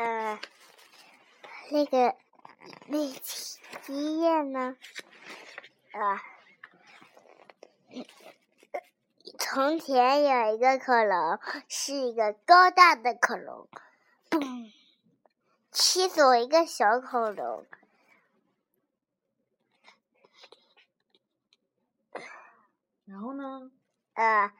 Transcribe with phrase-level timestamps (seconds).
[0.00, 0.40] 呃，
[1.70, 2.16] 那个
[2.86, 2.96] 那
[3.88, 4.74] 一页呢？
[5.92, 6.22] 啊，
[9.38, 11.38] 从前有一个恐龙，
[11.68, 13.68] 是一个高大的恐龙，
[14.30, 14.72] 嘣，
[15.70, 17.66] 踢走一个小恐龙。
[23.04, 23.70] 然后呢？
[24.14, 24.50] 呃，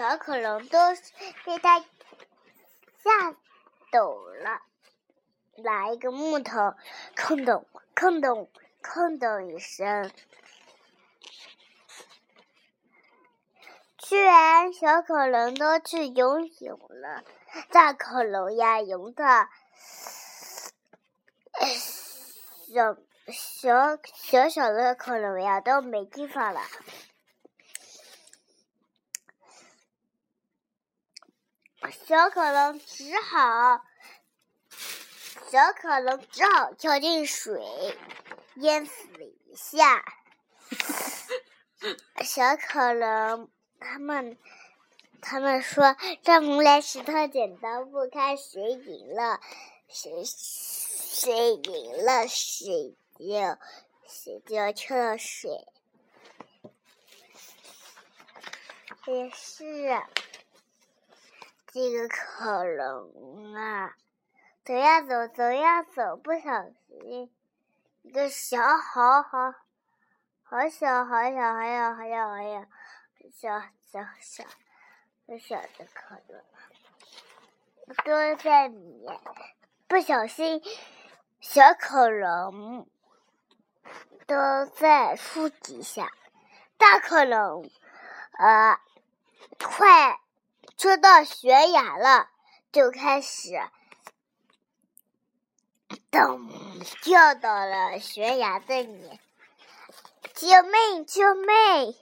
[0.00, 0.78] 小恐龙都
[1.44, 1.86] 被它吓
[3.92, 4.62] 抖了。
[5.62, 6.74] 拿一个木头，
[7.14, 8.50] 空咚空咚
[8.82, 10.10] 空咚一声，
[13.98, 17.22] 居然小恐龙都去游泳了，
[17.70, 19.50] 大恐龙呀游的，
[22.72, 22.96] 小
[23.30, 26.62] 小小小的恐龙呀都没地方了，
[31.88, 33.84] 小恐龙只好。
[35.50, 37.96] 小恐龙只好跳进水，
[38.56, 39.08] 淹死
[39.46, 40.04] 一下。
[42.22, 43.50] 小恐龙
[43.80, 44.38] 他们
[45.22, 49.40] 他们说：“让我们来石头剪刀布，看谁赢了，
[49.88, 53.58] 谁谁赢了，谁就
[54.06, 55.66] 谁就跳到水。”
[59.06, 60.00] 也是
[61.72, 63.94] 这个恐龙啊。
[64.64, 67.32] 走呀走，走呀走，不小心，
[68.02, 69.54] 一个小好好
[70.42, 72.66] 好小好小好小好小好小
[73.32, 74.44] 小小小
[75.28, 76.42] 小小的恐龙
[78.04, 79.20] 都在里面，
[79.88, 80.62] 不小心，
[81.40, 82.88] 小恐龙
[84.26, 86.10] 都在树底下，
[86.76, 87.70] 大恐龙
[88.38, 88.78] 呃
[89.58, 90.20] 快
[90.80, 92.30] 说到悬崖了，
[92.72, 93.50] 就开始。
[96.10, 96.48] 咚！
[97.02, 99.20] 掉到了悬崖的里，
[100.32, 101.04] 救命！
[101.04, 101.94] 救命！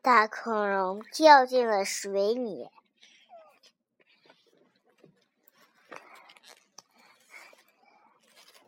[0.00, 2.70] 大恐龙掉进了水里。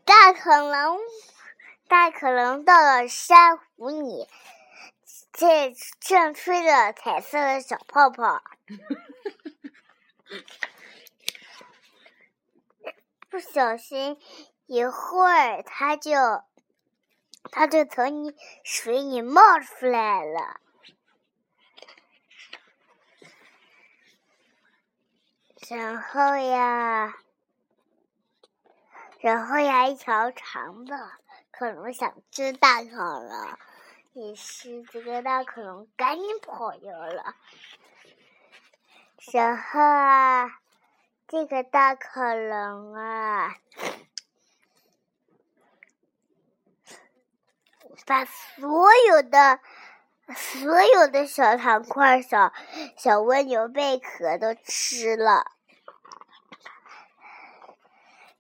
[0.05, 1.01] 大恐龙，
[1.89, 4.29] 大恐龙到了珊瑚里，
[5.41, 8.43] 这正吹着彩色的小泡泡。
[13.31, 14.21] 不小心，
[14.67, 16.13] 一会儿它就，
[17.51, 20.61] 它就从你水里冒出来了。
[25.71, 27.15] 然后呀，
[29.21, 31.13] 然后呀，一条长的
[31.51, 33.59] 恐龙想吃大恐龙，
[34.13, 37.35] 于是这个大恐龙赶紧跑掉了。
[39.33, 40.57] 然后啊。
[41.33, 43.55] 这个大恐龙啊，
[48.05, 49.61] 把所有的、
[50.35, 52.53] 所有的小糖块、小
[52.97, 55.53] 小蜗牛贝壳都吃了。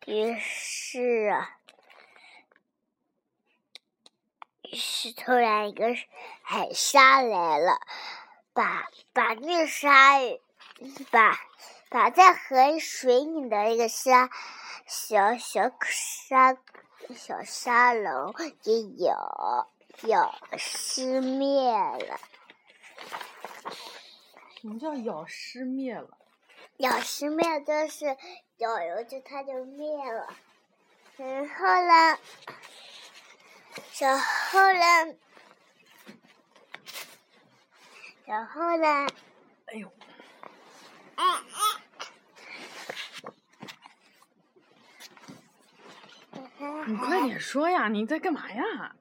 [0.07, 1.01] 于是，
[1.31, 1.60] 于
[4.73, 5.87] 是突然一个
[6.43, 7.81] 海鲨来了，
[8.53, 10.41] 把把那鲨鱼
[11.11, 11.39] 把。
[11.93, 14.31] 把在河水里的那个鲨
[14.87, 16.57] 小小鲨
[17.17, 18.33] 小沙龙
[18.63, 19.69] 给咬
[20.03, 22.21] 咬失灭了。
[24.61, 26.17] 什么叫咬失灭了？
[26.77, 28.17] 咬失灭就是
[28.59, 30.33] 咬油就它就灭了。
[31.17, 32.19] 然后呢？
[33.99, 34.81] 然后呢？
[38.27, 39.07] 然后呢？
[39.67, 39.93] 哎呦！
[41.17, 41.41] 哎哎。
[46.87, 47.89] 你快点说呀！
[47.89, 48.95] 你在干嘛呀？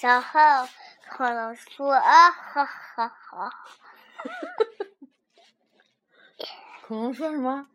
[0.00, 0.40] 然后
[1.10, 3.50] 恐龙说：“啊，哈哈哈。”
[6.86, 7.68] 恐龙说什么？